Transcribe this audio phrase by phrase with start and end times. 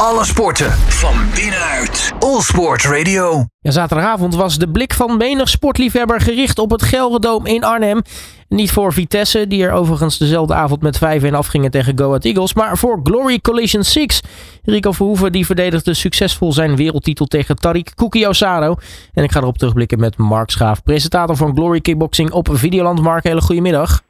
[0.00, 2.12] Alle sporten van binnenuit.
[2.18, 3.44] All Sport Radio.
[3.60, 8.02] Ja, zaterdagavond was de blik van menig sportliefhebber gericht op het Gelredoom in Arnhem.
[8.48, 12.54] Niet voor Vitesse, die er overigens dezelfde avond met 5-1 afgingen tegen Go Ahead Eagles,
[12.54, 14.22] maar voor Glory Collision 6.
[14.64, 18.74] Rico Verhoeven die verdedigde succesvol zijn wereldtitel tegen Tariq Kuki Osado.
[19.12, 23.00] En ik ga erop terugblikken met Mark Schaaf, presentator van Glory Kickboxing op Videoland.
[23.00, 24.02] Mark, hele goede middag.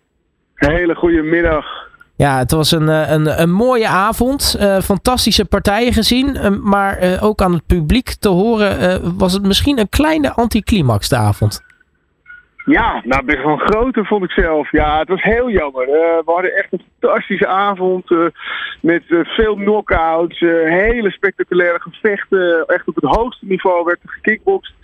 [0.55, 1.65] Hele goede middag.
[2.17, 4.57] Ja, het was een, eh, een, een mooie avond.
[4.61, 6.37] Uh, fantastische partijen gezien.
[6.37, 11.09] Uh, maar uh, ook aan het publiek te horen was het misschien een kleine anticlimax
[11.09, 11.65] de avond.
[12.65, 14.71] Ja, nou best wel een grote vond ik zelf.
[14.71, 15.87] Ja, het was heel jammer.
[15.87, 18.11] we hadden echt een fantastische avond
[18.81, 22.65] met veel knockouts, hele spectaculaire gevechten.
[22.67, 24.75] Echt op het hoogste niveau werd er gekickboxd.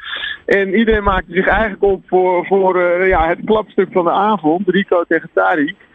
[0.44, 4.68] En iedereen maakte zich eigenlijk op voor, voor ja, het klapstuk van de avond.
[4.68, 5.91] Rico tegen Tariq.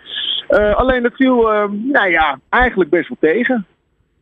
[0.49, 3.65] Uh, alleen dat viel, uh, nou ja, eigenlijk best wel tegen.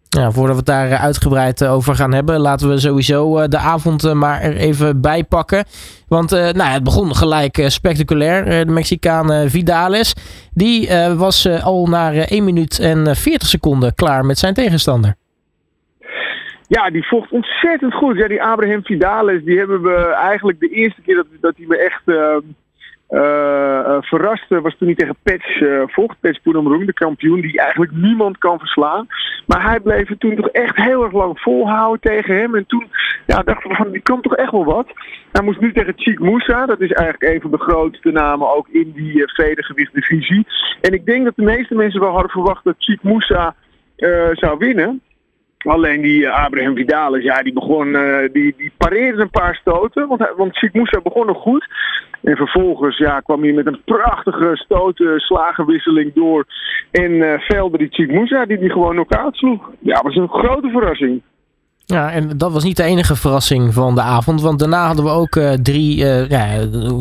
[0.10, 4.14] Ja, voordat we het daar eh, uitgebreid over gaan hebben, laten we sowieso de avond
[4.14, 5.66] maar er even bij pakken.
[6.08, 8.66] Want nou, het begon gelijk spectaculair.
[8.66, 10.16] de Mexicaan Vidales,
[10.54, 15.16] die was al na 1 minuut en 40 seconden klaar met zijn tegenstander.
[16.68, 18.18] Ja, die vocht ontzettend goed.
[18.18, 21.78] Ja, die Abraham Vidales, die hebben we eigenlijk de eerste keer dat, dat hij me
[21.78, 22.38] echt uh,
[24.02, 26.20] verrast was toen hij tegen Pets uh, vocht.
[26.20, 29.08] Pets Poenamroeng, de kampioen die eigenlijk niemand kan verslaan.
[29.46, 32.56] Maar hij bleef toen toch echt heel erg lang volhouden tegen hem.
[32.56, 32.88] En toen
[33.26, 34.88] ja, dachten we van, die kan toch echt wel wat.
[35.32, 36.66] Hij moest nu tegen Chik Moussa.
[36.66, 40.44] Dat is eigenlijk een van de grootste namen ook in die uh.
[40.82, 43.56] En ik denk dat de meeste mensen wel hadden verwacht dat Chik Moussa
[44.32, 45.02] zou winnen.
[45.66, 50.08] Alleen die Abraham Vidales, ja, die begon, uh, die, die pareerde een paar stoten.
[50.08, 50.60] Want, want
[51.04, 51.68] begon nog goed.
[52.24, 56.46] En vervolgens ja, kwam hij met een prachtige stoten slagenwisseling door.
[56.92, 59.70] En uh, velde die Moussa die die gewoon knock-out sloeg.
[59.80, 61.22] Ja, was een grote verrassing.
[61.86, 64.42] Ja, en dat was niet de enige verrassing van de avond.
[64.42, 66.48] Want daarna hadden we ook uh, drie uh, ja,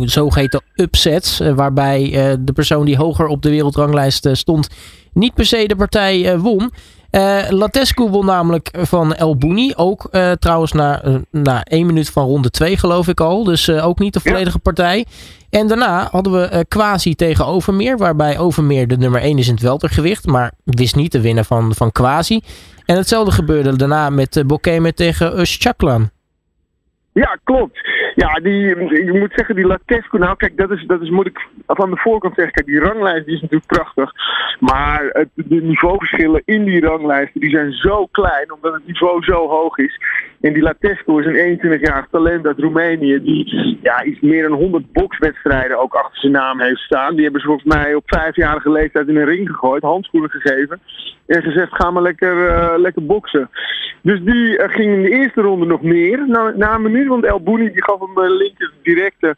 [0.00, 1.38] zogeheten upsets.
[1.54, 2.10] Waarbij
[2.40, 4.68] de persoon die hoger op de wereldranglijst stond
[5.12, 6.70] niet per se de partij won.
[7.14, 9.72] Uh, Latescu won namelijk van El Bouni.
[9.76, 13.44] Ook uh, trouwens na, uh, na één minuut van ronde 2 geloof ik al.
[13.44, 14.62] Dus ook niet de volledige ja.
[14.62, 15.04] partij.
[15.50, 17.98] En daarna hadden we Quasi tegen Overmeer.
[17.98, 20.26] Waarbij Overmeer de nummer 1 is in het weltergewicht.
[20.26, 22.40] Maar wist niet te winnen van, van Quasi.
[22.84, 26.10] En hetzelfde gebeurde daarna met uh, Bokeme tegen Ushchaklan.
[27.12, 27.78] Ja, klopt.
[28.14, 31.48] Ja, die, ik moet zeggen, die Latescu, nou kijk, dat is, dat is, moet ik
[31.66, 34.12] van de voorkant zeggen, kijk, die ranglijst die is natuurlijk prachtig.
[34.60, 39.48] Maar het, de niveauverschillen in die ranglijsten, die zijn zo klein, omdat het niveau zo
[39.48, 40.00] hoog is.
[40.40, 44.92] En die Latescu is een 21-jarig talent uit Roemenië, die ja, iets meer dan 100
[44.92, 47.14] bokswedstrijden ook achter zijn naam heeft staan.
[47.14, 50.80] Die hebben ze volgens mij op vijfjarige leeftijd in een ring gegooid, handschoenen gegeven.
[51.26, 53.50] En gezegd, ga maar lekker, uh, lekker boksen.
[54.02, 57.24] Dus die uh, ging in de eerste ronde nog meer, na, na een minuut, want
[57.24, 59.36] El Bouni die gaf hem een linker directe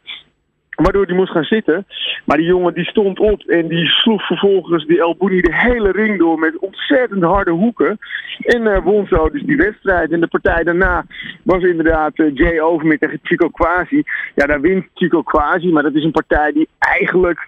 [0.83, 1.87] Waardoor hij moest gaan zitten.
[2.25, 5.91] Maar die jongen die stond op en die sloeg vervolgens die El Bouni de hele
[5.91, 7.97] ring door met ontzettend harde hoeken.
[8.39, 10.11] En uh, won zo dus die wedstrijd.
[10.11, 11.05] En de partij daarna
[11.43, 14.03] was inderdaad Jay Overmeer tegen Chico Quasi.
[14.35, 17.47] Ja, daar wint Chico Quasi, maar dat is een partij die eigenlijk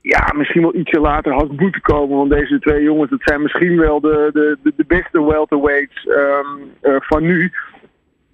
[0.00, 2.16] ja, misschien wel ietsje later had moeten komen.
[2.16, 7.22] Want deze twee jongens, dat zijn misschien wel de, de, de, beste welterweights um, van
[7.22, 7.52] nu.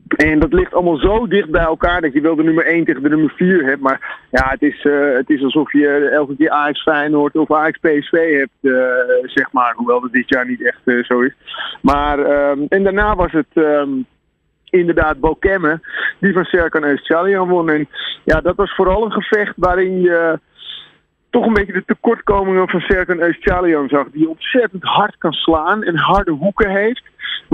[0.09, 3.03] En dat ligt allemaal zo dicht bij elkaar dat je wel de nummer 1 tegen
[3.03, 3.81] de nummer 4 hebt.
[3.81, 7.79] Maar ja, het is, uh, het is alsof je elke keer Ajax Feyenoord of Ajax
[7.79, 8.75] PSV hebt, uh,
[9.25, 9.75] zeg maar.
[9.77, 11.35] Hoewel dat dit jaar niet echt uh, zo is.
[11.83, 14.07] Maar, um, en daarna was het um,
[14.71, 15.81] inderdaad Bokemme,
[16.21, 17.71] die van Serkan Eustjalian won.
[17.71, 17.89] En
[18.25, 20.39] ja, dat was vooral een gevecht waarin je
[21.31, 24.11] toch een beetje de tekortkomingen van Serkan Eustjalian zag.
[24.11, 27.03] Die ontzettend hard kan slaan en harde hoeken heeft.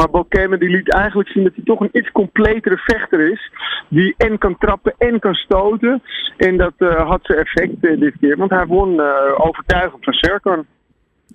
[0.00, 3.52] Maar Bokeme die liet eigenlijk zien dat hij toch een iets completere vechter is.
[3.88, 6.02] Die en kan trappen en kan stoten.
[6.36, 8.36] En dat uh, had zijn effect uh, dit keer.
[8.36, 9.06] Want hij won uh,
[9.36, 10.64] overtuigend van Serkan.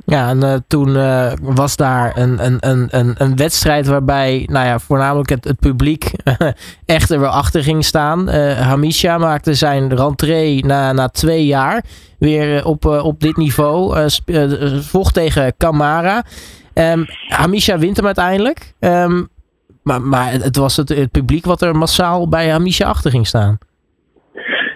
[0.06, 0.94] Ja, en toen
[1.42, 6.12] was daar een, een, een, een, een wedstrijd waarbij nou ja, voornamelijk het, het publiek
[6.86, 8.30] echt er wel achter ging staan.
[8.30, 11.84] Uh, Hamisha maakte zijn rentree na, na twee jaar
[12.20, 14.10] weer op, op dit niveau.
[14.82, 16.24] vocht tegen Kamara.
[16.78, 18.74] Um, Hamisha wint hem uiteindelijk.
[18.80, 19.28] Um,
[19.84, 23.58] maar, maar het was het, publiek wat er massaal bij Hamisha achter ging staan.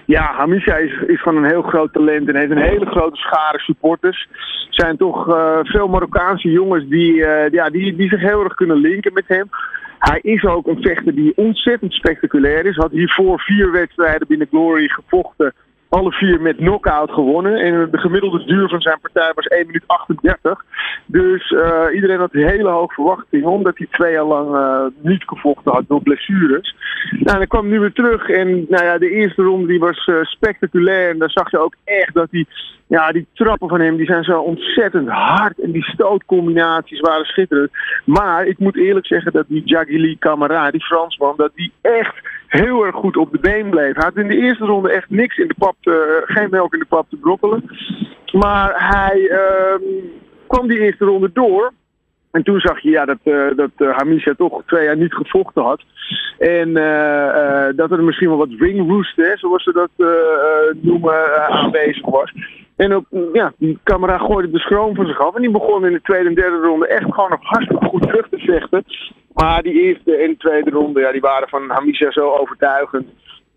[0.06, 4.28] Ja, Hamisha is, is een heel groot talent en heeft een hele grote schare supporters.
[4.30, 8.54] Er zijn toch uh, veel Marokkaanse jongens die, uh, ja, die, die zich heel erg
[8.54, 9.48] kunnen linken met hem.
[9.98, 12.76] Hij is ook een vechter die ontzettend spectaculair is.
[12.76, 15.52] Had hiervoor vier wedstrijden binnen Glory gevochten
[15.90, 17.56] alle vier met knockout gewonnen.
[17.56, 20.64] En de gemiddelde duur van zijn partij was 1 minuut 38.
[21.06, 25.72] Dus uh, iedereen had hele hoge verwachtingen, omdat hij twee jaar lang uh, niet gevochten
[25.72, 26.74] had door blessures.
[27.10, 30.22] Nou, hij kwam nu weer terug en nou ja, de eerste ronde die was uh,
[30.22, 31.10] spectaculair.
[31.10, 32.46] En daar zag je ook echt dat hij,
[32.86, 35.60] ja, die trappen van hem, die zijn zo ontzettend hard.
[35.60, 37.70] En die stootcombinaties waren schitterend.
[38.04, 42.14] Maar ik moet eerlijk zeggen dat die Jagili Camara, die Fransman, dat die echt
[42.50, 43.94] heel erg goed op de been bleef.
[43.94, 46.78] Hij had in de eerste ronde echt niks in de pap, te, geen melk in
[46.78, 47.64] de pap te brokkelen.
[48.32, 49.88] Maar hij uh,
[50.46, 51.72] kwam die eerste ronde door.
[52.30, 55.62] En toen zag je ja, dat, uh, dat uh, Hamisha toch twee jaar niet gevochten
[55.62, 55.82] had.
[56.38, 59.90] En uh, dat er misschien wel wat ring roost, hè, zoals ze dat
[60.80, 62.32] noemen, aanwezig was.
[62.76, 65.34] En op, ja, die camera gooide de schroom van zich af.
[65.34, 68.28] En die begon in de tweede en derde ronde echt gewoon nog hartstikke goed terug
[68.28, 68.84] te vechten.
[69.32, 73.06] Maar die eerste en tweede ronde, ja, die waren van Hamisha zo overtuigend.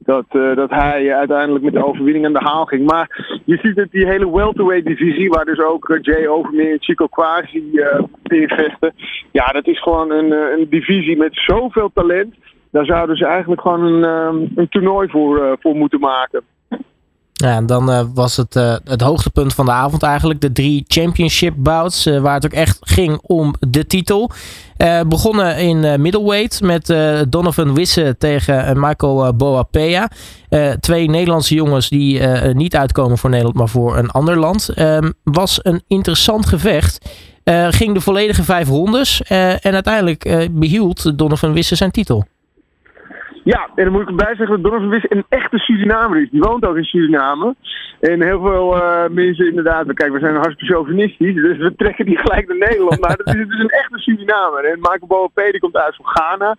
[0.05, 2.85] Dat, uh, dat hij uiteindelijk met de overwinning aan de haal ging.
[2.85, 6.83] Maar je ziet dat die hele welterweight divisie, waar dus ook uh, Jay Overmeer en
[6.83, 8.01] Chico Quasi uh,
[8.47, 8.94] vechten.
[9.31, 12.35] Ja, dat is gewoon een, een divisie met zoveel talent.
[12.71, 16.41] Daar zouden ze eigenlijk gewoon een, een toernooi voor, voor moeten maken.
[17.44, 20.42] Dan uh, was het uh, het hoogtepunt van de avond eigenlijk.
[20.42, 24.31] De drie championship bouts, uh, waar het ook echt ging om de titel.
[25.07, 26.94] begonnen in middleweight met
[27.30, 30.10] Donovan Wisse tegen Michael Boapea.
[30.80, 34.69] twee Nederlandse jongens die niet uitkomen voor Nederland, maar voor een ander land.
[34.69, 37.10] Ehm, was een interessant gevecht.
[37.69, 39.22] ging de volledige vijf rondes.
[39.22, 42.25] en uiteindelijk behield Donovan Wisse zijn titel.
[43.44, 46.30] Ja, en dan moet ik erbij zeggen dat Donovan Wisse een echte Surinamer is.
[46.30, 47.56] Die woont ook in Suriname.
[48.00, 52.18] En heel veel uh, mensen inderdaad, kijk, we zijn hartstikke chauvinistisch, dus we trekken die
[52.18, 53.00] gelijk naar Nederland.
[53.00, 54.66] Maar dat is dus een echte Surinamer.
[54.66, 56.56] En Michael Boapé, komt uit van Ghana,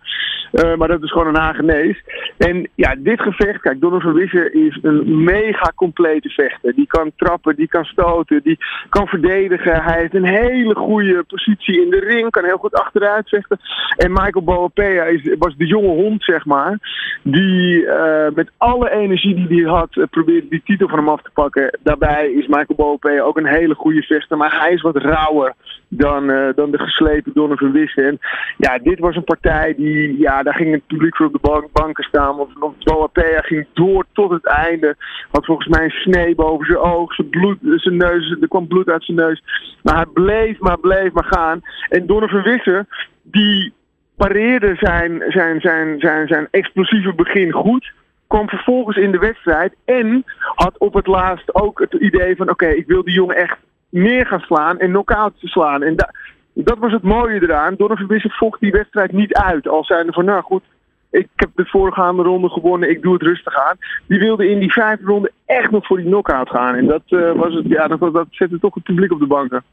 [0.51, 2.03] uh, maar dat is gewoon een Hagenees.
[2.37, 6.75] En ja, dit gevecht, kijk, Donovan Wisse is een mega complete vechter.
[6.75, 8.57] Die kan trappen, die kan stoten, die
[8.89, 9.83] kan verdedigen.
[9.83, 13.59] Hij heeft een hele goede positie in de ring, kan heel goed achteruit vechten.
[13.97, 16.74] En Michael Boapé was de jonge hond, zeg maar
[17.23, 21.21] die uh, met alle energie die hij had, uh, probeerde die titel van hem af
[21.21, 21.77] te pakken.
[21.83, 25.53] Daarbij is Michael Bope ook een hele goede vechter, maar hij is wat rauwer
[25.87, 28.01] dan, uh, dan de geslepen Donovan Wisse.
[28.01, 28.19] En
[28.57, 31.71] ja, dit was een partij die, ja, daar ging het publiek voor op de bank,
[31.71, 32.35] banken staan.
[32.35, 34.95] Want, want Boapea ging door tot het einde.
[35.31, 38.89] Had volgens mij een snee boven zijn oog, zijn, bloed, zijn neus, er kwam bloed
[38.89, 39.43] uit zijn neus.
[39.83, 41.61] Maar hij bleef maar, bleef maar gaan.
[41.89, 42.85] En Donovan Wisse,
[43.23, 43.73] die
[44.15, 47.93] pareerde zijn, zijn, zijn, zijn, zijn explosieve begin goed.
[48.27, 52.67] Kwam vervolgens in de wedstrijd en had op het laatst ook het idee van: oké,
[52.67, 53.57] ik wil die jongen echt
[53.89, 55.83] meer gaan slaan en knock-out slaan.
[55.83, 56.09] En da
[56.57, 57.75] dat was het mooie eraan.
[57.75, 59.67] Donovan Wisse vocht die wedstrijd niet uit.
[59.67, 60.63] Al zijn van: nou goed,
[61.09, 63.77] ik heb de voorgaande ronde gewonnen, ik doe het rustig aan.
[64.07, 66.75] Die wilde in die vijfde ronde echt nog voor die knock-out gaan.
[66.75, 69.63] En dat, uh, was het, ja, dat, dat zette toch het publiek op de banken.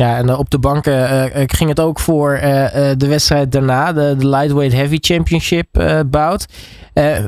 [0.00, 2.40] Ja, en op de banken uh, ging het ook voor uh,
[2.96, 6.46] de wedstrijd daarna, de, de Lightweight Heavy Championship uh, bout.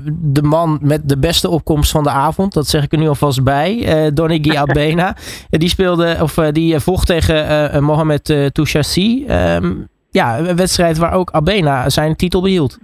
[0.07, 3.43] de man met de beste opkomst van de avond, dat zeg ik er nu alvast
[3.43, 5.17] bij, Donigi Abena.
[5.51, 9.27] die speelde, of die vocht tegen Mohamed Touchassi.
[9.29, 12.79] Um, ja, een wedstrijd waar ook Abena zijn titel behield.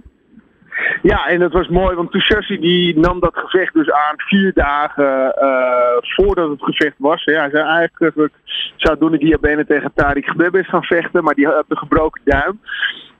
[1.01, 5.35] Ja, en dat was mooi, want Touchassi die nam dat gevecht dus aan vier dagen
[5.41, 7.23] uh, voordat het gevecht was.
[7.23, 8.33] Ja, hij zei eigenlijk,
[8.75, 12.59] zou Donnie Abene tegen Tariq Gebebes gaan vechten, maar die had een gebroken duim.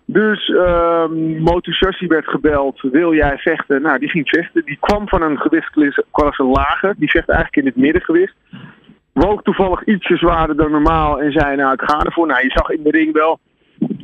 [0.06, 1.06] Dus uh,
[1.40, 3.82] Motushashi werd gebeld, wil jij vechten?
[3.82, 4.66] Nou, die ging vechten.
[4.66, 6.94] Die kwam van een gewichtsklasse lager.
[6.98, 8.36] Die vecht eigenlijk in het middengewicht.
[9.14, 12.28] Woog toevallig ietsje zwaarder dan normaal en zei, nou, ik ga ervoor.
[12.28, 13.40] Nou, je zag in de ring wel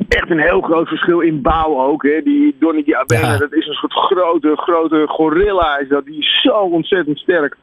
[0.07, 2.03] echt een heel groot verschil in bouw ook.
[2.03, 2.21] Hè.
[2.23, 3.37] Die Donnie Abena, ja.
[3.37, 5.77] dat is een soort grote, grote gorilla.
[5.77, 6.05] Is dat.
[6.05, 7.57] Die is zo ontzettend sterk.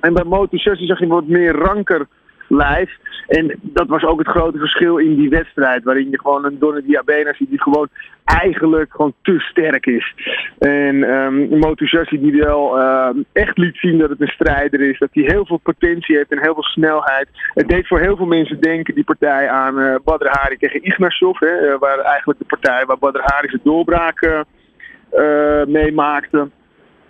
[0.00, 2.06] En bij Moto 16 zag je wat meer ranker
[2.48, 2.90] lijf.
[3.28, 5.84] En dat was ook het grote verschil in die wedstrijd.
[5.84, 7.88] Waarin je gewoon een Donnie Diabena ziet die gewoon
[8.24, 10.14] eigenlijk gewoon te sterk is.
[10.58, 14.98] En um, Moto 16 die wel um, echt liet zien dat het een strijder is.
[14.98, 17.28] Dat hij heel veel potentie heeft en heel veel snelheid.
[17.54, 21.40] Het deed voor heel veel mensen denken die partij aan uh, Badr Hari tegen Ignashov.
[21.40, 26.48] Hè, waar eigenlijk de partij waar Badr Hari zijn doorbraak uh, meemaakte.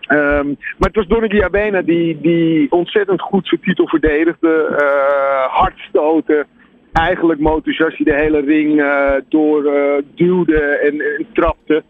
[0.09, 4.69] Um, maar het was Donny Abena die, die ontzettend goed zijn titel verdedigde.
[4.71, 6.47] Uh, hard stoten.
[6.93, 11.83] Eigenlijk Motushashi de hele ring uh, door uh, duwde en, trapte.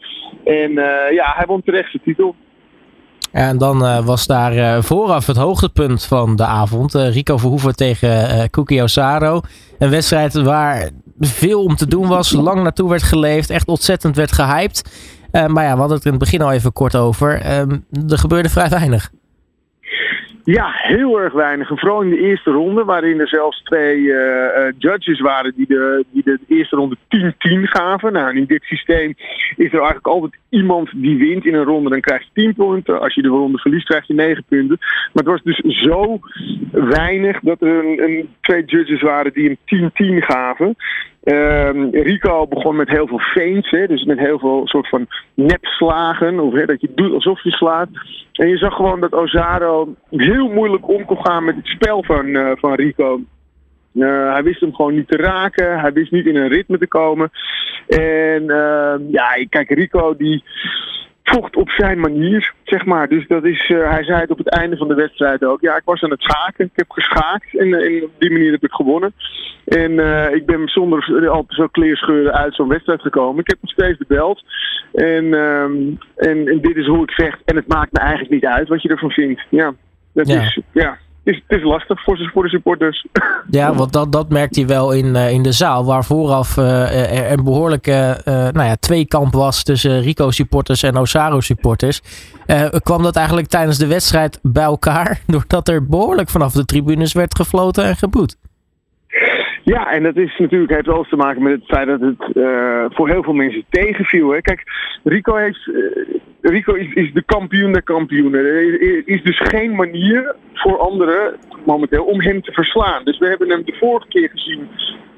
[0.44, 0.72] En
[1.12, 2.34] ja, hij won terecht zijn titel.
[3.32, 6.94] En dan was daar vooraf het hoogtepunt van de avond.
[6.94, 9.40] Rico Verhoeven tegen Kuki Osaro.
[9.78, 12.32] Een wedstrijd waar veel om te doen was.
[12.32, 13.50] Lang naartoe werd geleefd.
[13.50, 14.82] Echt ontzettend werd gehyped.
[15.32, 17.40] Maar ja, we hadden het in het begin al even kort over.
[17.40, 17.70] Ehm,
[18.08, 19.10] er gebeurde vrij weinig.
[20.50, 21.68] Ja, heel erg weinig.
[21.68, 24.16] Vooral in de eerste ronde, waarin er zelfs twee uh,
[24.78, 27.32] judges waren die de, die de eerste ronde 10-10
[27.62, 28.12] gaven.
[28.12, 29.14] Nou, in dit systeem
[29.56, 31.90] is er eigenlijk altijd iemand die wint in een ronde.
[31.90, 33.00] Dan krijg je 10 punten.
[33.00, 34.76] Als je de ronde verliest, krijg je 9 punten.
[35.12, 36.18] Maar het was dus zo
[36.72, 40.76] weinig dat er een twee judges waren die een 10-10 gaven.
[41.28, 46.40] Uh, Rico begon met heel veel feints, hè, dus met heel veel soort van nepslagen,
[46.40, 47.88] of dat je doet alsof je slaat.
[48.32, 52.26] En je zag gewoon dat Ozaro heel moeilijk om kon gaan met het spel van,
[52.26, 53.20] uh, van Rico.
[53.94, 55.80] Uh, hij wist hem gewoon niet te raken.
[55.80, 57.30] Hij wist niet in een ritme te komen.
[57.88, 60.44] En uh, ja, kijk, Rico die
[61.28, 63.08] vocht op zijn manier, zeg maar.
[63.08, 65.60] Dus dat is, uh, hij zei het op het einde van de wedstrijd ook.
[65.60, 66.64] Ja, ik was aan het schaken.
[66.64, 69.12] Ik heb geschaakt en, en op die manier heb ik gewonnen.
[69.64, 73.40] En uh, ik ben zonder al te veel kleerscheuren uit zo'n wedstrijd gekomen.
[73.40, 74.44] Ik heb nog steeds de belt.
[74.92, 75.34] En,
[76.16, 77.42] en, en, dit is hoe ik vecht.
[77.44, 79.42] En het maakt me eigenlijk niet uit wat je ervan vindt.
[79.48, 79.74] Ja,
[80.12, 80.40] dat Ja.
[80.40, 80.98] is, ja.
[81.28, 83.06] Is, het is lastig voor, de supporters.
[83.50, 87.18] Ja, want dat, dat merkt hij wel in, eh, in de zaal, waar vooraf eh,
[87.18, 92.00] er een behoorlijke eh, nou ja, tweekamp was tussen Rico-supporters en Osaro-supporters.
[92.46, 97.12] Eh, kwam dat eigenlijk tijdens de wedstrijd bij elkaar, doordat er behoorlijk vanaf de tribunes
[97.12, 98.36] werd gefloten en geboet.
[99.74, 102.84] Ja, en dat is natuurlijk, heeft alles te maken met het feit dat het uh,
[102.88, 104.30] voor heel veel mensen tegenviel.
[104.30, 104.40] Hè.
[104.40, 104.62] Kijk,
[105.04, 106.06] Rico, heeft, uh,
[106.40, 108.44] Rico is, is, de kampioen der kampioenen.
[108.44, 113.04] Er is dus geen manier voor anderen momenteel om hem te verslaan.
[113.04, 114.68] Dus we hebben hem de vorige keer gezien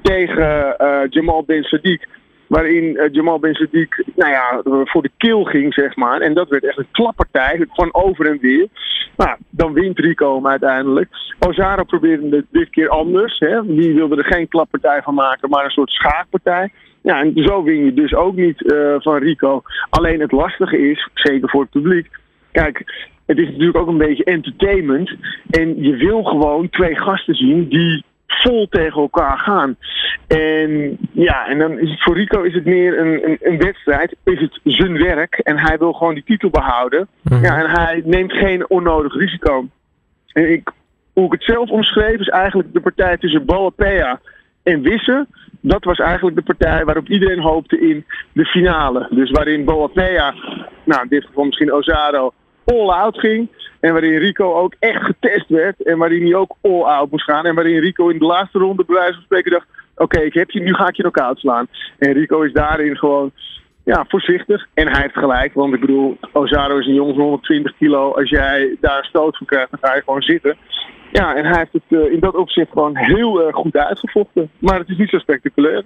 [0.01, 2.20] tegen uh, Jamal Ben Sadiq.
[2.51, 6.21] Waarin uh, Jamal Ben Sadiq nou ja, voor de kill ging, zeg maar.
[6.21, 8.67] En dat werd echt een klappartij, van over en weer.
[9.17, 11.09] Nou, dan wint Rico uiteindelijk.
[11.39, 13.39] Ozaro probeerde dit keer anders.
[13.39, 13.75] Hè.
[13.75, 16.71] Die wilde er geen klappartij van maken, maar een soort schaakpartij.
[17.01, 19.61] Ja, en zo win je dus ook niet uh, van Rico.
[19.89, 22.09] Alleen het lastige is, zeker voor het publiek.
[22.51, 25.11] Kijk, het is natuurlijk ook een beetje entertainment.
[25.49, 29.75] En je wil gewoon twee gasten zien die vol tegen elkaar gaan.
[30.27, 34.15] En ja, en dan is het voor Rico is het meer een, een, een, wedstrijd.
[34.23, 37.07] Is het zijn werk en hij wil gewoon die titel behouden.
[37.21, 37.45] Mm-hmm.
[37.45, 39.67] Ja, en hij neemt geen onnodig risico.
[40.33, 40.71] En ik,
[41.13, 44.19] hoe ik het zelf omschreef is eigenlijk de partij tussen Balapea
[44.63, 45.27] en Wisse.
[45.61, 49.07] Dat was eigenlijk de partij waarop iedereen hoopte in de finale.
[49.09, 50.33] Dus waarin Boapea,
[50.83, 52.33] nou in dit geval misschien Ozaro,
[52.71, 53.49] all-out ging.
[53.79, 55.83] En waarin Rico ook echt getest werd.
[55.83, 57.45] En waarin hij ook all-out moest gaan.
[57.45, 59.67] En waarin Rico in de laatste ronde bij wijze van spreken dacht...
[59.95, 61.67] Oké, ik heb je, nu ga ik je knock-out slaan.
[61.97, 63.31] En Rico is daarin gewoon
[63.83, 64.67] ja, voorzichtig.
[64.73, 65.53] En hij heeft gelijk.
[65.53, 68.11] Want ik bedoel, Ozaro is een jongen van 120 kilo.
[68.11, 70.57] Als jij daar stoot van krijgt, dan ga je gewoon zitten.
[71.11, 74.49] Ja, en hij heeft het uh, in dat opzicht gewoon heel uh, goed uitgevochten.
[74.59, 75.83] Maar het is niet zo spectaculair.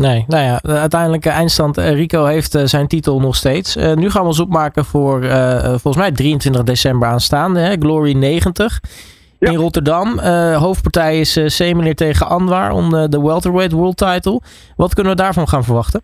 [0.00, 1.78] Nee, nou ja, de uiteindelijke eindstand.
[1.78, 3.76] Uh, Rico heeft zijn titel nog steeds.
[3.76, 5.24] Uh, nu gaan we ons opmaken voor
[5.66, 7.60] volgens mij 23 december aanstaande.
[7.60, 7.76] Hè?
[7.78, 8.80] Glory 90
[9.38, 9.50] ja.
[9.50, 10.18] in Rotterdam.
[10.54, 14.40] hoofdpartij is Semelier tegen Anwar om de welterweight world title.
[14.76, 16.02] Wat kunnen we daarvan gaan verwachten?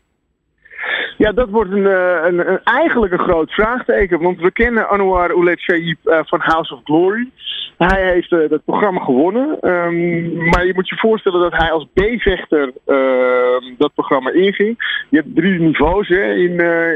[1.18, 1.85] Ja, dat wordt een,
[2.26, 4.20] een, een, eigenlijk een groot vraagteken.
[4.20, 7.30] Want we kennen Anwar Oulet Shaib van House of Glory.
[7.78, 9.58] Hij heeft uh, dat programma gewonnen.
[9.61, 15.04] Um, maar je moet je voorstellen dat hij als B-vechter uh, dat programma inging.
[15.11, 16.50] Je hebt drie niveaus hè, in,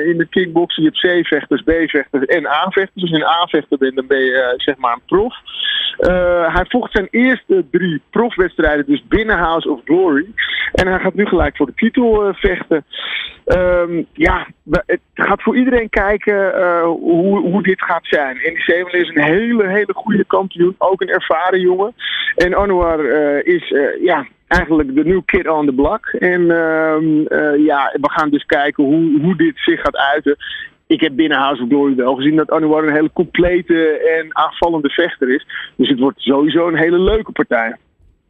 [0.06, 0.82] in de kickboxen.
[0.82, 3.02] Je hebt C-vechters, B-vechters en A-vechters.
[3.02, 5.34] Als je een A-vechter bent, dan ben je zeg maar een prof.
[6.52, 10.26] hij vocht zijn eerste drie profwedstrijden dus binnen House of Glory.
[10.72, 12.84] En hij gaat nu gelijk voor de titel vechten.
[13.46, 14.46] Um, ja,
[14.86, 18.36] het gaat voor iedereen kijken hoe, hoe dit gaat zijn.
[18.36, 20.74] En die Zemel is een hele, hele goede kampioen.
[20.78, 21.94] Ook een ervaren jongen.
[22.36, 26.06] En Anwar uh, is uh, ja, eigenlijk de new kid on the block.
[26.06, 30.36] En uh, ja, we gaan dus kijken hoe, hoe dit zich gaat uiten.
[30.86, 34.90] Ik heb binnen House of Glory wel gezien dat Anwar een hele complete en aanvallende
[34.90, 35.46] vechter is.
[35.76, 37.76] Dus het wordt sowieso een hele leuke partij.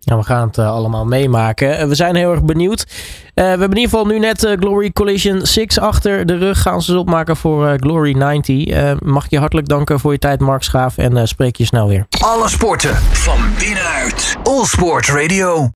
[0.00, 1.80] Ja, we gaan het uh, allemaal meemaken.
[1.80, 2.86] Uh, we zijn heel erg benieuwd.
[2.88, 2.94] Uh,
[3.34, 6.62] we hebben in ieder geval nu net Glory Collision 6 achter de rug.
[6.62, 9.00] Gaan ze opmaken voor Glory 90.
[9.00, 10.98] mag ik je hartelijk danken voor je tijd, Mark Schaaf.
[10.98, 12.06] En spreek je snel weer.
[12.18, 14.36] Alle sporten van binnenuit.
[14.42, 15.68] All Sport Radio.